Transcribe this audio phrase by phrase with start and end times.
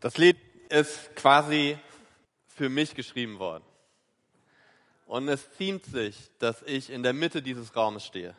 [0.00, 0.36] Das Lied
[0.68, 1.76] ist quasi
[2.46, 3.64] für mich geschrieben worden.
[5.06, 8.34] Und es ziemt sich, dass ich in der Mitte dieses Raumes stehe,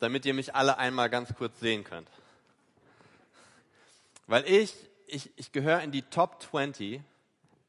[0.00, 2.08] damit ihr mich alle einmal ganz kurz sehen könnt.
[4.26, 4.74] Weil ich,
[5.06, 7.00] ich, ich gehöre in die Top 20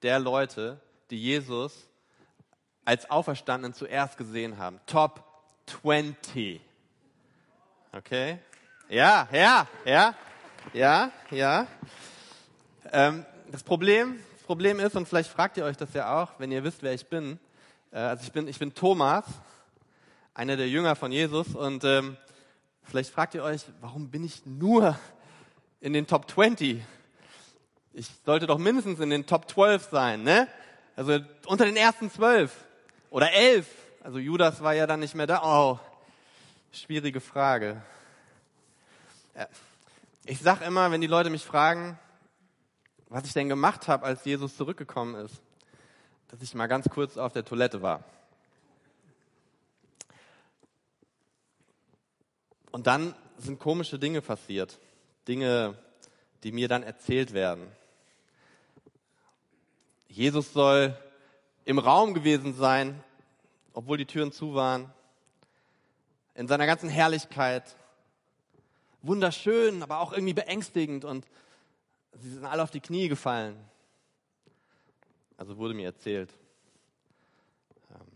[0.02, 0.82] der Leute,
[1.12, 1.88] die Jesus
[2.84, 4.82] als Auferstandenen zuerst gesehen haben.
[4.86, 5.24] Top
[5.82, 6.60] 20.
[7.94, 8.40] Okay?
[8.90, 10.16] Ja, ja, ja,
[10.74, 11.68] ja, ja.
[12.92, 16.52] Ähm, das, Problem, das Problem ist, und vielleicht fragt ihr euch das ja auch, wenn
[16.52, 17.40] ihr wisst, wer ich bin.
[17.92, 19.26] Äh, also ich bin, ich bin Thomas,
[20.34, 21.56] einer der Jünger von Jesus.
[21.56, 22.18] Und ähm,
[22.84, 24.98] vielleicht fragt ihr euch, warum bin ich nur
[25.82, 26.84] in den Top 20?
[27.94, 30.48] Ich sollte doch mindestens in den Top 12 sein, ne?
[30.96, 32.66] Also unter den ersten zwölf
[33.10, 33.68] oder elf.
[34.04, 35.42] Also Judas war ja dann nicht mehr da.
[35.44, 35.80] Oh,
[36.72, 37.82] schwierige Frage.
[40.26, 42.00] Ich sag immer, wenn die Leute mich fragen,
[43.16, 45.42] was ich denn gemacht habe, als Jesus zurückgekommen ist,
[46.28, 48.04] dass ich mal ganz kurz auf der Toilette war.
[52.72, 54.80] Und dann sind komische Dinge passiert.
[55.30, 55.78] Dinge,
[56.44, 57.72] die mir dann erzählt werden.
[60.10, 60.94] Jesus soll
[61.64, 63.02] im Raum gewesen sein,
[63.72, 64.94] obwohl die Türen zu waren,
[66.34, 67.78] in seiner ganzen Herrlichkeit.
[69.04, 71.26] Wunderschön, aber auch irgendwie beängstigend und
[72.22, 73.58] Sie sind alle auf die Knie gefallen.
[75.38, 76.32] Also wurde mir erzählt.
[77.92, 78.08] Ähm,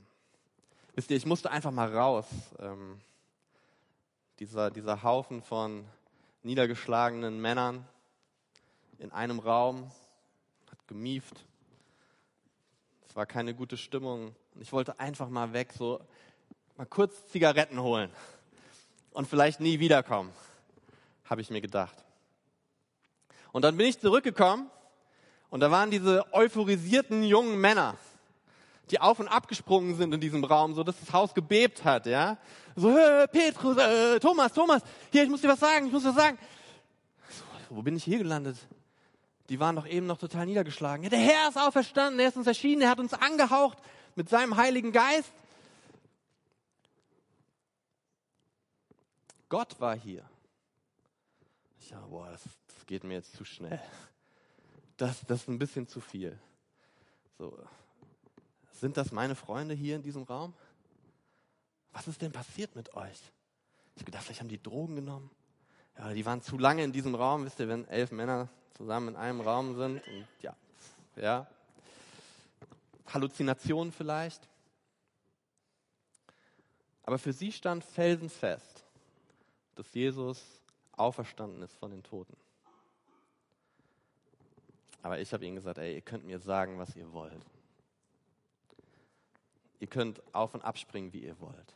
[0.96, 2.26] wisst ihr, ich musste einfach mal raus.
[2.60, 3.02] Ähm,
[4.40, 5.86] dieser, dieser Haufen von
[6.44, 7.86] niedergeschlagenen Männern
[9.00, 9.92] in einem Raum
[10.72, 11.46] hat gemieft.
[13.08, 14.34] Es war keine gute Stimmung.
[14.60, 16.00] Ich wollte einfach mal weg, so
[16.78, 18.12] mal kurz Zigaretten holen
[19.12, 20.32] und vielleicht nie wiederkommen,
[21.26, 22.06] habe ich mir gedacht.
[23.52, 24.70] Und dann bin ich zurückgekommen
[25.50, 27.96] und da waren diese euphorisierten jungen Männer,
[28.92, 32.38] die auf und abgesprungen sind in diesem Raum, so dass das Haus gebebt hat, ja.
[32.76, 32.96] So,
[33.32, 36.38] Petrus, äh, Thomas, Thomas, hier, ich muss dir was sagen, ich muss dir was sagen.
[37.30, 38.58] So, wo bin ich hier gelandet?
[39.50, 41.04] Die waren doch eben noch total niedergeschlagen.
[41.04, 43.80] Ja, der Herr ist auferstanden, er ist uns erschienen, er hat uns angehaucht
[44.16, 45.32] mit seinem Heiligen Geist.
[49.50, 50.24] Gott war hier.
[51.80, 52.44] Ich ja, boah, das
[52.90, 53.80] geht mir jetzt zu schnell.
[54.98, 56.40] Das, das ist ein bisschen zu viel.
[57.38, 57.56] So,
[58.72, 60.56] sind das meine Freunde hier in diesem Raum?
[61.92, 63.20] Was ist denn passiert mit euch?
[63.96, 65.30] Ich gedacht, vielleicht haben die Drogen genommen.
[66.00, 67.46] Ja, die waren zu lange in diesem Raum.
[67.46, 70.56] Wisst ihr, wenn elf Männer zusammen in einem Raum sind und ja,
[71.16, 71.48] ja.
[73.06, 74.50] Halluzinationen vielleicht.
[77.04, 78.84] Aber für sie stand felsenfest,
[79.76, 80.60] dass Jesus
[80.94, 82.36] auferstanden ist von den Toten.
[85.02, 87.46] Aber ich habe ihnen gesagt, ey, ihr könnt mir sagen, was ihr wollt.
[89.80, 91.74] Ihr könnt auf und abspringen, wie ihr wollt.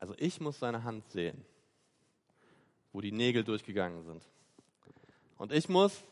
[0.00, 1.44] Also ich muss seine Hand sehen,
[2.92, 4.22] wo die Nägel durchgegangen sind.
[5.38, 6.02] Und ich muss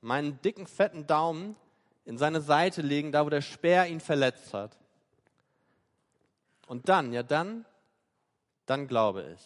[0.00, 1.56] meinen dicken, fetten Daumen
[2.04, 4.76] in seine Seite legen, da wo der Speer ihn verletzt hat.
[6.66, 7.64] Und dann, ja dann,
[8.66, 9.40] dann glaube ich.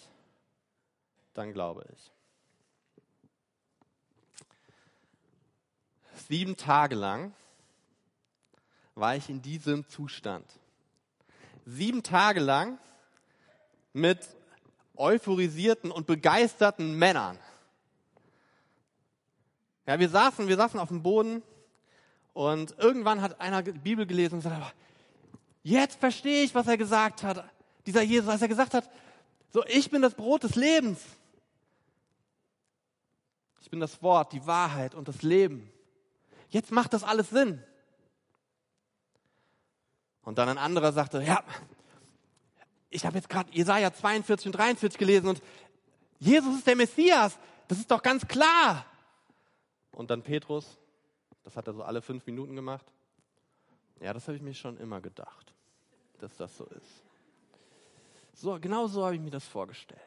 [1.35, 2.14] Dann glaube ich.
[6.29, 7.33] Sieben Tage lang
[8.95, 10.47] war ich in diesem Zustand.
[11.67, 12.79] Sieben Tage lang
[13.93, 14.19] mit
[14.97, 17.39] euphorisierten und begeisterten Männern.
[19.87, 21.43] Ja, wir saßen, wir saßen auf dem Boden
[22.33, 24.75] und irgendwann hat einer die Bibel gelesen und gesagt,
[25.63, 27.45] jetzt verstehe ich, was er gesagt hat.
[27.87, 28.89] Dieser Jesus, als er gesagt hat,
[29.53, 31.01] so, ich bin das Brot des Lebens.
[33.61, 35.71] Ich bin das Wort, die Wahrheit und das Leben.
[36.55, 37.61] Jetzt macht das alles Sinn.
[40.23, 41.43] Und dann ein anderer sagte, ja,
[42.91, 45.43] ich habe jetzt gerade Jesaja 42 und 43 gelesen und
[46.21, 47.37] Jesus ist der Messias.
[47.67, 48.87] Das ist doch ganz klar.
[49.91, 50.79] Und dann Petrus,
[51.43, 52.87] das hat er so alle fünf Minuten gemacht.
[54.01, 55.53] Ja, das habe ich mir schon immer gedacht,
[56.21, 57.03] dass das so ist.
[58.33, 60.01] So, genau so habe ich mir das vorgestellt.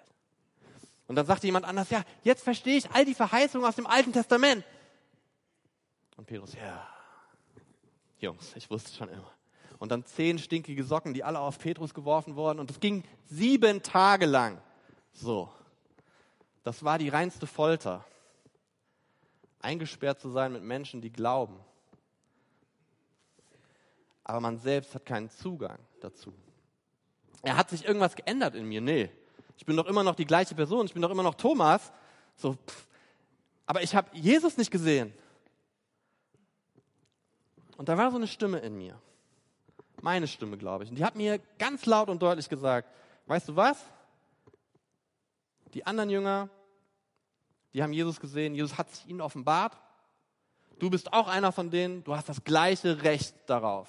[1.10, 4.14] Und dann sagte jemand anders, ja, jetzt verstehe ich all die Verheißungen aus dem Alten
[4.14, 4.64] Testament.
[6.18, 6.88] Und Petrus, ja,
[8.20, 9.32] Jungs, ich wusste schon immer.
[9.80, 12.60] Und dann zehn stinkige Socken, die alle auf Petrus geworfen wurden.
[12.60, 14.60] Und es ging sieben Tage lang.
[15.12, 15.50] So.
[16.64, 18.04] Das war die reinste Folter.
[19.62, 21.60] Eingesperrt zu sein mit Menschen, die glauben.
[24.24, 26.34] Aber man selbst hat keinen Zugang dazu.
[27.44, 28.82] Er hat sich irgendwas geändert in mir.
[28.82, 29.10] Nee.
[29.58, 30.86] Ich bin doch immer noch die gleiche Person.
[30.86, 31.92] Ich bin doch immer noch Thomas.
[32.36, 32.88] So, pff,
[33.66, 35.14] Aber ich habe Jesus nicht gesehen.
[37.78, 39.00] Und da war so eine Stimme in mir.
[40.02, 40.90] Meine Stimme, glaube ich.
[40.90, 42.90] Und die hat mir ganz laut und deutlich gesagt,
[43.28, 43.84] weißt du was?
[45.74, 46.50] Die anderen Jünger,
[47.74, 49.78] die haben Jesus gesehen, Jesus hat sich ihnen offenbart.
[50.80, 53.88] Du bist auch einer von denen, du hast das gleiche Recht darauf.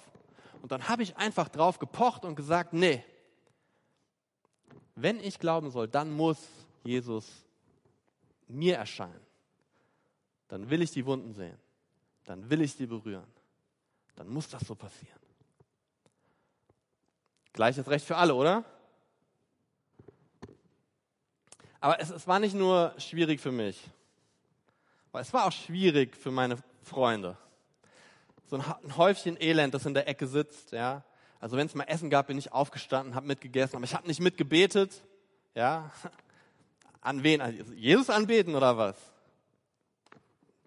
[0.63, 3.05] Und dann habe ich einfach drauf gepocht und gesagt, nee,
[4.97, 6.39] wenn ich glauben soll, dann muss
[6.85, 7.27] Jesus
[8.49, 9.21] mir erscheinen.
[10.49, 11.57] Dann will ich die Wunden sehen.
[12.25, 13.38] Dann will ich sie berühren.
[14.19, 15.21] Dann muss das so passieren.
[17.53, 18.65] Gleiches Recht für alle, oder?
[21.79, 23.81] Aber es, es war nicht nur schwierig für mich,
[25.13, 27.37] weil es war auch schwierig für meine Freunde.
[28.47, 31.05] So ein Häufchen Elend, das in der Ecke sitzt, ja.
[31.39, 34.21] Also wenn es mal Essen gab, bin ich aufgestanden, habe mitgegessen, aber ich habe nicht
[34.21, 35.05] mitgebetet,
[35.55, 35.93] ja.
[37.03, 37.41] An wen?
[37.41, 38.97] Also Jesus anbeten oder was?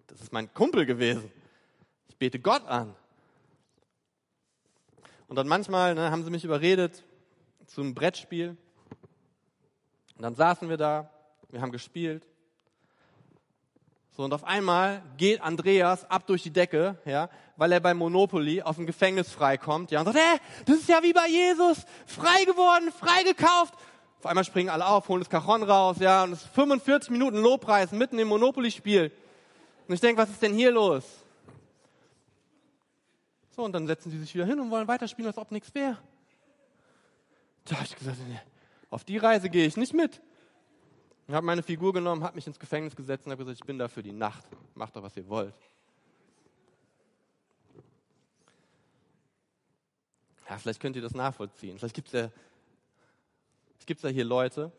[0.06, 1.30] Das ist mein Kumpel gewesen.
[2.08, 2.96] Ich bete Gott an.
[5.32, 7.04] Und dann manchmal ne, haben sie mich überredet
[7.66, 8.54] zum Brettspiel.
[10.14, 11.08] Und dann saßen wir da,
[11.48, 12.26] wir haben gespielt.
[14.14, 18.60] So, und auf einmal geht Andreas ab durch die Decke, ja, weil er bei Monopoly
[18.60, 22.44] aus dem Gefängnis freikommt, ja, und sagt, hä, das ist ja wie bei Jesus, frei
[22.44, 23.72] geworden, freigekauft.
[24.18, 27.38] Auf einmal springen alle auf, holen das Cajon raus, ja, und es ist 45 Minuten
[27.38, 29.10] Lobpreis mitten im Monopoly-Spiel.
[29.88, 31.21] Und ich denke, was ist denn hier los?
[33.54, 35.98] So, und dann setzen sie sich wieder hin und wollen weiterspielen, als ob nichts wäre.
[37.66, 38.40] Da habe ich gesagt, nee,
[38.90, 40.20] auf die Reise gehe ich nicht mit.
[41.28, 43.78] Ich habe meine Figur genommen, habe mich ins Gefängnis gesetzt und habe gesagt, ich bin
[43.78, 44.44] da für die Nacht.
[44.74, 45.54] Macht doch, was ihr wollt.
[50.48, 51.78] Ja, vielleicht könnt ihr das nachvollziehen.
[51.78, 52.30] Vielleicht gibt es ja,
[53.86, 54.72] gibt's ja hier Leute,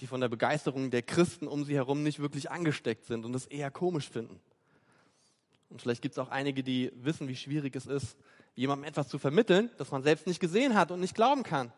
[0.00, 3.46] die von der Begeisterung der Christen um sie herum nicht wirklich angesteckt sind und es
[3.46, 4.40] eher komisch finden.
[5.70, 8.16] Und vielleicht gibt es auch einige, die wissen, wie schwierig es ist,
[8.54, 11.72] jemandem etwas zu vermitteln, das man selbst nicht gesehen hat und nicht glauben kann.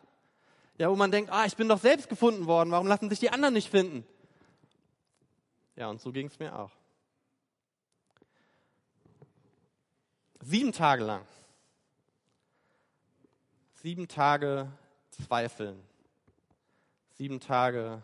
[0.77, 3.29] Ja, wo man denkt, ah, ich bin doch selbst gefunden worden, warum lassen sich die
[3.29, 4.05] anderen nicht finden?
[5.75, 6.71] Ja, und so ging es mir auch.
[10.41, 11.25] Sieben Tage lang.
[13.75, 14.71] Sieben Tage
[15.11, 15.79] Zweifeln.
[17.13, 18.01] Sieben Tage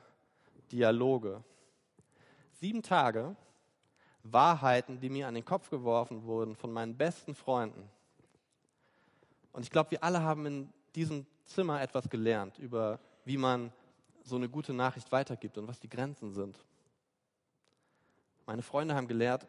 [0.72, 1.44] Dialoge.
[2.60, 3.36] Sieben Tage
[4.32, 7.90] Wahrheiten, die mir an den Kopf geworfen wurden von meinen besten Freunden.
[9.54, 13.72] Und ich glaube, wir alle haben in diesem Zimmer etwas gelernt über, wie man
[14.24, 16.60] so eine gute Nachricht weitergibt und was die Grenzen sind.
[18.46, 19.48] Meine Freunde haben gelehrt,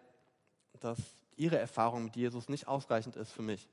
[0.80, 0.98] dass
[1.36, 3.68] ihre Erfahrung mit Jesus nicht ausreichend ist für mich.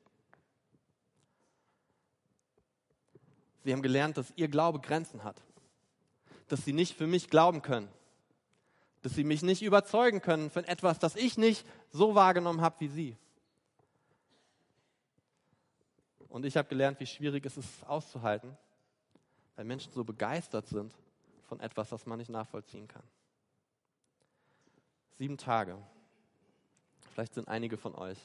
[3.63, 5.41] Sie haben gelernt, dass ihr Glaube Grenzen hat,
[6.47, 7.89] dass sie nicht für mich glauben können,
[9.05, 12.87] dass sie mich nicht überzeugen können von etwas, das ich nicht so wahrgenommen habe wie
[12.87, 13.17] sie.
[16.27, 18.57] Und ich habe gelernt, wie schwierig es ist auszuhalten,
[19.55, 20.91] weil Menschen so begeistert sind
[21.43, 23.03] von etwas, das man nicht nachvollziehen kann.
[25.19, 25.77] Sieben Tage.
[27.13, 28.17] Vielleicht sind einige von euch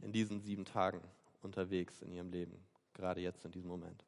[0.00, 1.00] in diesen sieben Tagen
[1.42, 2.58] unterwegs in ihrem Leben,
[2.92, 4.04] gerade jetzt in diesem Moment.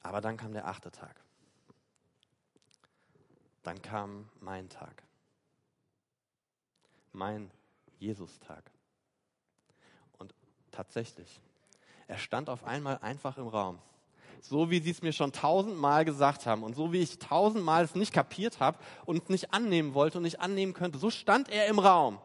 [0.00, 1.24] Aber dann kam der achte Tag.
[3.64, 5.02] Dann kam mein Tag.
[7.12, 7.50] Mein
[7.98, 8.70] Jesus-Tag
[10.74, 11.40] tatsächlich.
[12.08, 13.78] Er stand auf einmal einfach im Raum.
[14.40, 17.94] So wie sie es mir schon tausendmal gesagt haben und so wie ich tausendmal es
[17.94, 21.78] nicht kapiert habe und nicht annehmen wollte und nicht annehmen könnte, so stand er im
[21.78, 22.18] Raum.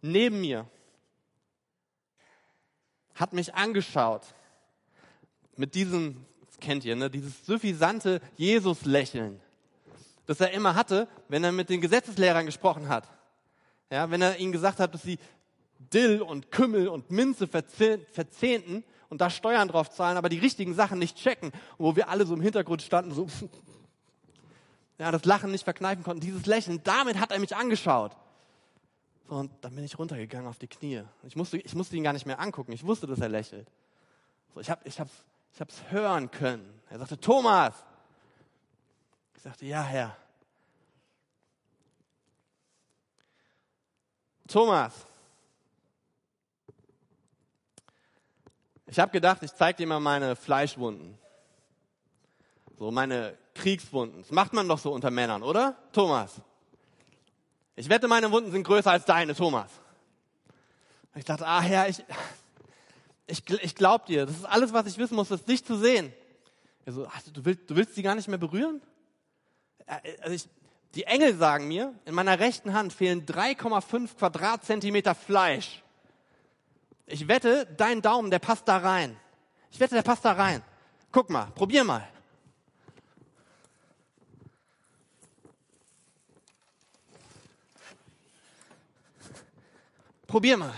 [0.00, 0.68] Neben mir.
[3.14, 4.22] Hat mich angeschaut.
[5.56, 9.40] Mit diesem, das kennt ihr, ne, dieses suffisante Jesus-Lächeln,
[10.26, 13.08] das er immer hatte, wenn er mit den Gesetzeslehrern gesprochen hat.
[13.90, 15.18] Ja, wenn er ihnen gesagt hat, dass sie
[15.92, 20.98] Dill und Kümmel und Minze verzehnten und da Steuern drauf zahlen, aber die richtigen Sachen
[20.98, 23.26] nicht checken, wo wir alle so im Hintergrund standen, so
[24.98, 28.16] ja, das Lachen nicht verkneifen konnten, dieses Lächeln, damit hat er mich angeschaut.
[29.28, 31.02] So, und dann bin ich runtergegangen auf die Knie.
[31.24, 33.68] Ich musste, ich musste ihn gar nicht mehr angucken, ich wusste, dass er lächelt.
[34.54, 36.80] So, ich habe es ich ich hören können.
[36.88, 37.74] Er sagte, Thomas.
[39.42, 40.16] Ich sagte, ja, Herr.
[44.46, 45.04] Thomas,
[48.86, 51.18] Ich habe gedacht, ich zeige dir mal meine Fleischwunden.
[52.78, 54.20] So meine Kriegswunden.
[54.20, 55.76] Das macht man doch so unter Männern, oder?
[55.92, 56.42] Thomas.
[57.74, 59.70] Ich wette, meine Wunden sind größer als deine, Thomas.
[61.14, 62.04] Ich dachte, ah Herr, ich,
[63.26, 64.26] ich, ich glaube dir.
[64.26, 66.12] Das ist alles, was ich wissen muss, ist dich zu sehen.
[66.84, 68.82] Er so, ach, du, willst, du willst sie gar nicht mehr berühren?
[69.86, 70.48] Äh, also ich,
[70.94, 75.82] die Engel sagen mir, in meiner rechten Hand fehlen 3,5 Quadratzentimeter Fleisch.
[77.06, 79.16] Ich wette, dein Daumen, der passt da rein.
[79.70, 80.62] Ich wette, der passt da rein.
[81.10, 82.08] Guck mal, probier mal.
[90.26, 90.72] Probier mal.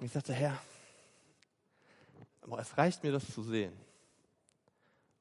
[0.00, 0.58] Ich sagte, Herr,
[2.40, 3.72] aber es reicht mir, das zu sehen,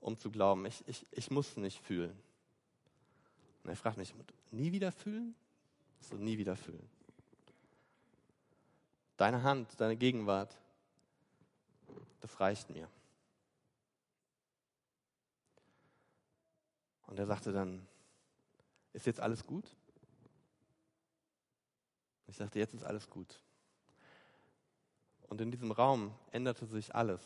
[0.02, 0.66] um zu glauben.
[0.66, 2.18] Ich, ich, ich muss nicht fühlen.
[3.64, 4.14] Und er fragt mich,
[4.52, 5.36] nie wieder fühlen?
[6.02, 6.90] So, nie wieder fühlen.
[9.16, 10.58] Deine Hand, deine Gegenwart,
[12.20, 12.90] das reicht mir.
[17.06, 17.86] Und er sagte dann,
[18.94, 19.66] ist jetzt alles gut?
[22.28, 23.40] Ich sagte, jetzt ist alles gut.
[25.28, 27.22] Und in diesem Raum änderte sich alles.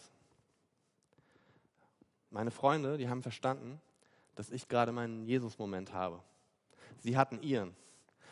[2.35, 3.79] Meine Freunde, die haben verstanden,
[4.35, 6.19] dass ich gerade meinen Jesus-Moment habe.
[6.97, 7.73] Sie hatten ihren.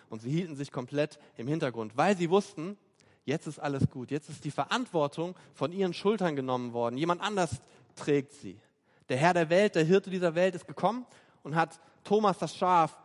[0.10, 2.77] Und sie hielten sich komplett im Hintergrund, weil sie wussten,
[3.24, 4.12] jetzt ist alles gut.
[4.12, 6.98] Jetzt ist die Verantwortung von ihren Schultern genommen worden.
[6.98, 7.62] Jemand anders
[7.95, 8.60] trägt sie.
[9.07, 11.05] Der Herr der Welt, der Hirte dieser Welt ist gekommen
[11.41, 13.01] und hat Thomas das Schaf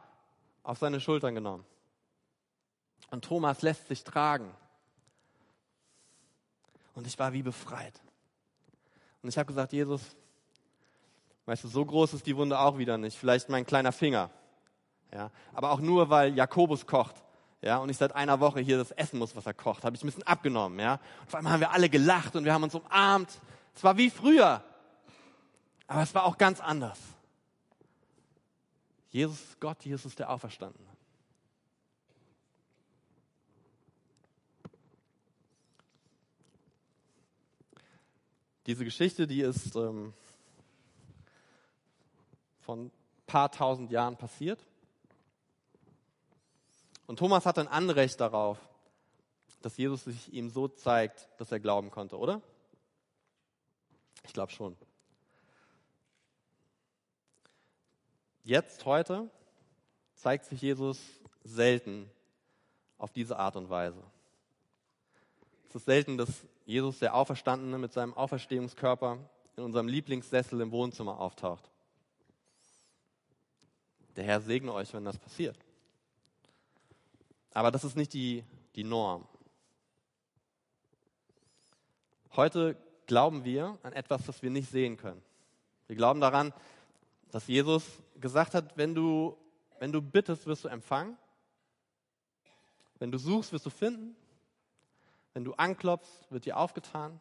[0.65, 1.65] auf seine Schultern genommen.
[3.13, 4.51] Und Thomas lässt sich tragen.
[6.93, 8.03] Und ich war wie befreit.
[9.23, 10.17] Und ich habe gesagt, Jesus,
[11.49, 13.17] weißt du, so groß ist die Wunde auch wieder nicht.
[13.17, 14.31] Vielleicht mein kleiner Finger.
[15.11, 17.15] Ja, aber auch nur, weil Jakobus kocht.
[17.63, 20.05] Ja, und ich seit einer Woche hier das essen muss, was er kocht, habe ich
[20.05, 20.79] ein bisschen abgenommen.
[20.79, 23.41] Ja, und vor allem haben wir alle gelacht und wir haben uns umarmt.
[23.75, 24.63] Es war wie früher.
[25.87, 26.99] Aber es war auch ganz anders.
[29.09, 30.87] Jesus, Gott, Jesus der Auferstandene.
[38.67, 40.13] Diese Geschichte, die ist ähm,
[42.69, 42.93] von ein
[43.27, 44.63] paar tausend Jahren passiert.
[47.07, 48.59] Und Thomas hat ein Anrecht darauf,
[49.63, 52.43] dass Jesus sich ihm so zeigt, dass er glauben konnte, oder?
[54.23, 54.77] Ich glaube schon.
[58.45, 59.31] Jetzt, heute,
[60.13, 61.01] zeigt sich Jesus
[61.45, 62.11] selten
[62.99, 64.03] auf diese Art und Weise.
[65.71, 69.17] Es ist selten, dass Jesus, der Auferstandene, mit seinem Auferstehungskörper
[69.57, 71.71] in unserem Lieblingssessel im Wohnzimmer auftaucht.
[74.19, 75.57] Der Herr segne euch, wenn das passiert.
[77.55, 78.43] Aber das ist nicht die,
[78.75, 79.29] die Norm.
[82.35, 85.23] Heute glauben wir an etwas, das wir nicht sehen können.
[85.87, 86.53] Wir glauben daran,
[87.31, 87.85] dass Jesus
[88.17, 89.39] gesagt hat, wenn du,
[89.79, 91.17] wenn du bittest, wirst du empfangen.
[92.99, 94.17] Wenn du suchst, wirst du finden.
[95.33, 97.21] Wenn du anklopfst, wird dir aufgetan.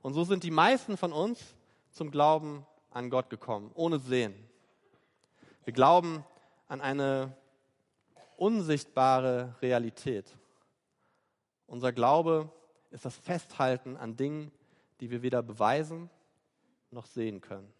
[0.00, 1.56] Und so sind die meisten von uns
[1.90, 4.48] zum Glauben an Gott gekommen, ohne Sehen.
[5.64, 6.24] Wir glauben
[6.68, 7.36] an eine
[8.36, 10.36] unsichtbare Realität.
[11.66, 12.50] Unser Glaube
[12.90, 14.52] ist das Festhalten an Dingen,
[15.00, 16.10] die wir weder beweisen
[16.90, 17.72] noch sehen können.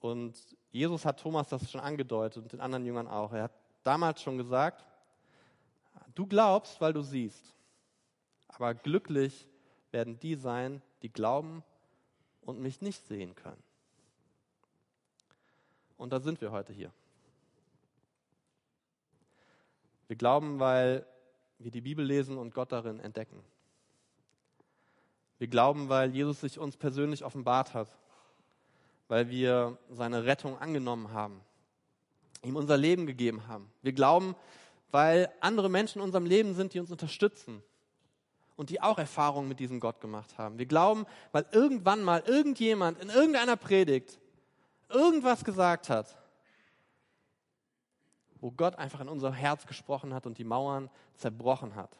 [0.00, 0.36] Und
[0.70, 3.32] Jesus hat Thomas das schon angedeutet und den anderen Jüngern auch.
[3.32, 3.52] Er hat
[3.82, 4.84] damals schon gesagt,
[6.16, 7.54] Du glaubst, weil du siehst.
[8.48, 9.46] Aber glücklich
[9.90, 11.62] werden die sein, die glauben
[12.40, 13.62] und mich nicht sehen können.
[15.96, 16.92] Und da sind wir heute hier.
[20.08, 21.06] Wir glauben, weil
[21.58, 23.42] wir die Bibel lesen und Gott darin entdecken.
[25.38, 27.90] Wir glauben, weil Jesus sich uns persönlich offenbart hat,
[29.08, 31.40] weil wir seine Rettung angenommen haben,
[32.42, 33.70] ihm unser Leben gegeben haben.
[33.82, 34.34] Wir glauben,
[34.90, 37.62] weil andere Menschen in unserem Leben sind, die uns unterstützen
[38.56, 40.58] und die auch Erfahrungen mit diesem Gott gemacht haben.
[40.58, 44.18] Wir glauben, weil irgendwann mal irgendjemand in irgendeiner Predigt
[44.88, 46.16] irgendwas gesagt hat,
[48.40, 51.96] wo Gott einfach in unser Herz gesprochen hat und die Mauern zerbrochen hat.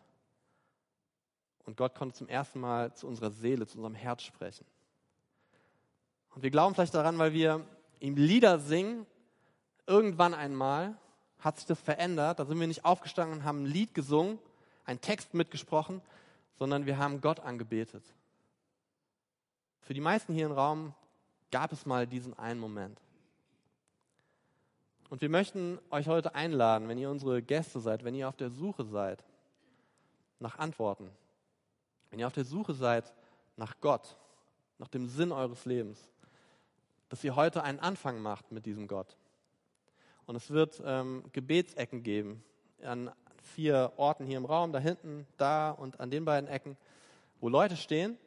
[1.65, 4.65] Und Gott konnte zum ersten Mal zu unserer Seele, zu unserem Herz sprechen.
[6.35, 7.67] Und wir glauben vielleicht daran, weil wir
[7.99, 9.07] ihm Lieder singen,
[9.87, 10.97] irgendwann einmal,
[11.39, 12.39] hat sich das verändert.
[12.39, 14.39] Da sind wir nicht aufgestanden und haben ein Lied gesungen,
[14.85, 16.03] einen Text mitgesprochen,
[16.59, 18.05] sondern wir haben Gott angebetet.
[19.81, 20.95] Für die meisten hier im Raum
[21.51, 23.01] gab es mal diesen einen Moment.
[25.09, 28.51] Und wir möchten euch heute einladen, wenn ihr unsere Gäste seid, wenn ihr auf der
[28.51, 29.25] Suche seid
[30.41, 31.11] nach Antworten,
[32.11, 33.13] wenn ihr auf der Suche seid
[33.57, 34.17] nach Gott,
[34.79, 36.01] nach dem Sinn eures Lebens,
[37.09, 39.17] dass ihr heute einen Anfang macht mit diesem Gott.
[40.27, 42.43] Und es wird ähm, Gebetsecken geben
[42.83, 43.13] an
[43.55, 46.77] vier Orten hier im Raum, da hinten, da und an den beiden Ecken,
[47.41, 48.19] wo Leute stehen,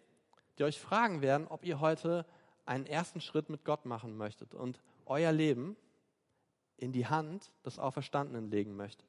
[0.57, 2.25] die euch fragen werden, ob ihr heute
[2.69, 5.75] einen ersten Schritt mit Gott machen möchtet und euer Leben
[6.77, 9.07] in die Hand des Auferstandenen legen möchtet.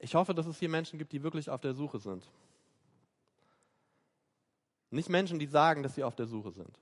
[0.00, 2.28] Ich hoffe, dass es hier Menschen gibt, die wirklich auf der Suche sind.
[4.90, 6.78] Nicht Menschen, die sagen, dass sie auf der Suche sind.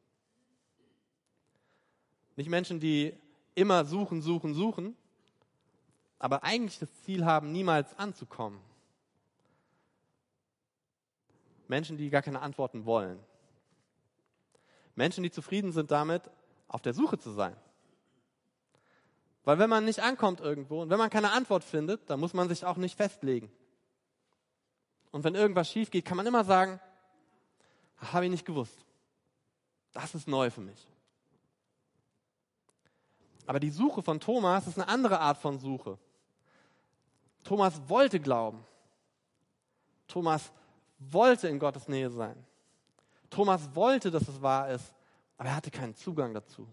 [2.36, 3.12] Nicht Menschen, die
[3.54, 4.96] immer suchen, suchen, suchen,
[6.18, 8.58] aber eigentlich das Ziel haben, niemals anzukommen.
[11.72, 13.18] Menschen, die gar keine Antworten wollen.
[14.94, 16.30] Menschen, die zufrieden sind damit,
[16.68, 17.56] auf der Suche zu sein.
[19.44, 22.50] Weil wenn man nicht ankommt irgendwo und wenn man keine Antwort findet, dann muss man
[22.50, 23.50] sich auch nicht festlegen.
[25.12, 26.78] Und wenn irgendwas schief geht, kann man immer sagen,
[27.96, 28.84] habe ich nicht gewusst.
[29.92, 30.86] Das ist neu für mich.
[33.46, 35.98] Aber die Suche von Thomas ist eine andere Art von Suche.
[37.44, 38.62] Thomas wollte glauben.
[40.06, 40.52] Thomas
[41.10, 42.36] wollte in Gottes Nähe sein.
[43.30, 44.92] Thomas wollte, dass es wahr ist,
[45.38, 46.68] aber er hatte keinen Zugang dazu.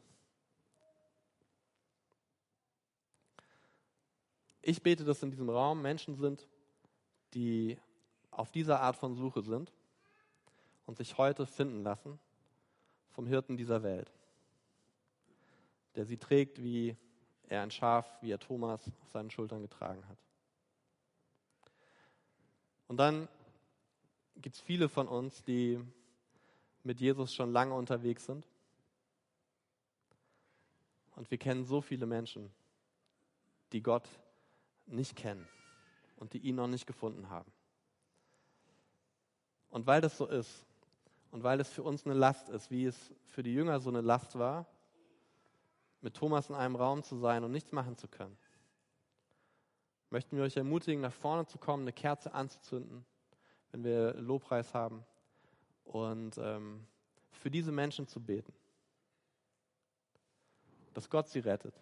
[4.62, 6.48] Ich bete, dass in diesem Raum Menschen sind,
[7.34, 7.78] die
[8.30, 9.72] auf dieser Art von Suche sind
[10.86, 12.20] und sich heute finden lassen
[13.10, 14.12] vom Hirten dieser Welt,
[15.96, 16.96] der sie trägt, wie
[17.48, 20.18] er ein Schaf, wie er Thomas auf seinen Schultern getragen hat.
[22.88, 23.28] Und dann
[24.42, 25.80] gibt es viele von uns, die
[26.84, 28.48] mit Jesus schon lange unterwegs sind.
[31.16, 32.50] Und wir kennen so viele Menschen,
[33.74, 34.08] die Gott
[34.86, 35.48] nicht kennen
[36.16, 37.52] und die ihn noch nicht gefunden haben.
[39.70, 40.66] Und weil das so ist
[41.32, 44.02] und weil es für uns eine Last ist, wie es für die Jünger so eine
[44.02, 44.66] Last war,
[46.02, 48.38] mit Thomas in einem Raum zu sein und nichts machen zu können,
[50.10, 53.06] möchten wir euch ermutigen, nach vorne zu kommen, eine Kerze anzuzünden,
[53.72, 55.04] wenn wir Lobpreis haben
[55.86, 56.86] und ähm,
[57.32, 58.54] für diese Menschen zu beten,
[60.94, 61.76] dass Gott sie rettet,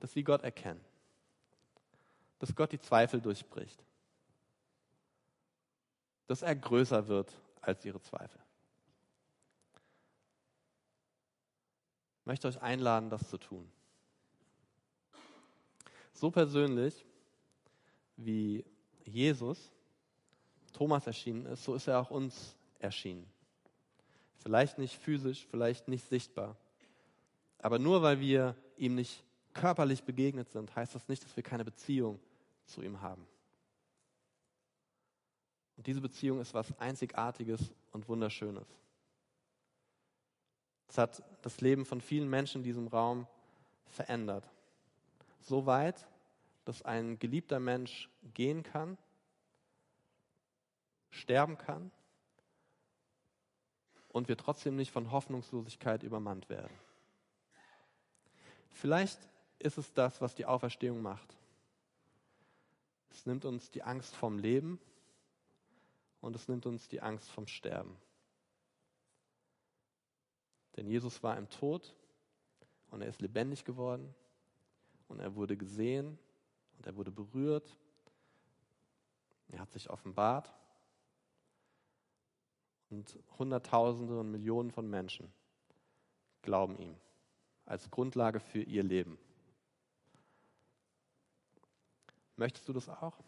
[0.00, 0.84] dass sie Gott erkennen
[2.38, 3.84] dass Gott die Zweifel durchbricht.
[6.26, 8.40] Dass er größer wird als ihre Zweifel.
[12.20, 13.70] Ich möchte euch einladen, das zu tun.
[16.12, 17.04] So persönlich,
[18.16, 18.64] wie
[19.08, 19.72] Jesus
[20.72, 23.26] Thomas erschienen ist, so ist er auch uns erschienen.
[24.36, 26.56] Vielleicht nicht physisch, vielleicht nicht sichtbar.
[27.58, 31.64] Aber nur weil wir ihm nicht körperlich begegnet sind, heißt das nicht, dass wir keine
[31.64, 32.20] Beziehung
[32.64, 33.26] zu ihm haben.
[35.76, 38.66] Und diese Beziehung ist was Einzigartiges und Wunderschönes.
[40.88, 43.26] Es hat das Leben von vielen Menschen in diesem Raum
[43.86, 44.48] verändert.
[45.40, 46.06] So weit,
[46.68, 48.98] dass ein geliebter Mensch gehen kann,
[51.08, 51.90] sterben kann
[54.08, 56.78] und wir trotzdem nicht von Hoffnungslosigkeit übermannt werden.
[58.68, 59.18] Vielleicht
[59.58, 61.38] ist es das, was die Auferstehung macht.
[63.12, 64.78] Es nimmt uns die Angst vom Leben
[66.20, 67.96] und es nimmt uns die Angst vom Sterben.
[70.76, 71.94] Denn Jesus war im Tod
[72.90, 74.14] und er ist lebendig geworden
[75.08, 76.18] und er wurde gesehen
[76.78, 77.76] und er wurde berührt.
[79.48, 80.52] Er hat sich offenbart
[82.90, 85.32] und Hunderttausende und Millionen von Menschen
[86.42, 86.96] glauben ihm
[87.66, 89.18] als Grundlage für ihr Leben.
[92.36, 93.18] Möchtest du das auch?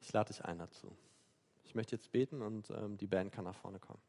[0.00, 0.96] Ich lade dich ein dazu.
[1.64, 4.00] Ich möchte jetzt beten und ähm, die Band kann nach vorne kommen.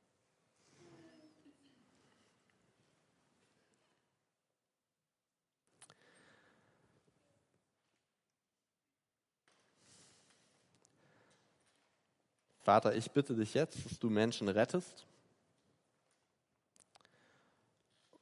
[12.70, 15.08] Vater, ich bitte dich jetzt, dass du Menschen rettest.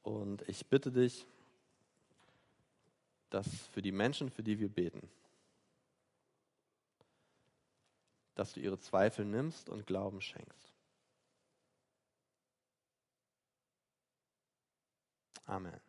[0.02, 1.26] Und ich bitte dich,
[3.28, 5.06] dass für die Menschen, für die wir beten,
[8.36, 10.72] dass du ihre Zweifel nimmst und Glauben schenkst.
[15.44, 15.87] Amen.